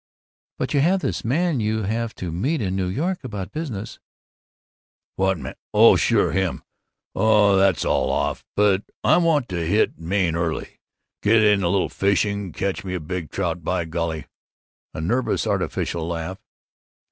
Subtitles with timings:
[0.57, 3.99] "But you have this man you have to meet in New York about business."
[5.15, 5.53] "What man?
[5.75, 6.31] Oh, sure.
[6.31, 6.63] Him.
[7.13, 8.43] Oh, that's all off.
[8.55, 10.79] But I want to hit Maine early
[11.21, 14.25] get in a little fishing, catch me a big trout, by golly!"
[14.95, 16.39] A nervous, artificial laugh.